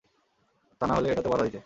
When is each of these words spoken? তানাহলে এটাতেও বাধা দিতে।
তানাহলে 0.81 1.07
এটাতেও 1.11 1.31
বাধা 1.31 1.45
দিতে। 1.45 1.59